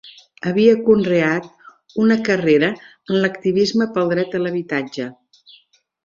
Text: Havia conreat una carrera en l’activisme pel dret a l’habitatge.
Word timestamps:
Havia 0.51 0.71
conreat 0.85 1.49
una 2.05 2.17
carrera 2.29 2.69
en 2.69 3.21
l’activisme 3.25 3.89
pel 3.99 4.09
dret 4.13 4.37
a 4.39 4.45
l’habitatge. 4.45 5.07